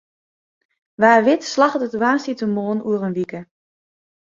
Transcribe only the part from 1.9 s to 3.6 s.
woansdeitemoarn oer in wike.